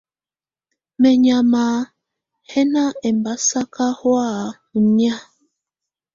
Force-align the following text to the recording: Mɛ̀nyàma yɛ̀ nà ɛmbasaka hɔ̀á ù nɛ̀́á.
Mɛ̀nyàma 1.01 1.63
yɛ̀ 2.49 2.63
nà 2.73 2.83
ɛmbasaka 3.07 3.85
hɔ̀á 3.99 4.29
ù 4.75 4.77
nɛ̀́á. 4.95 5.17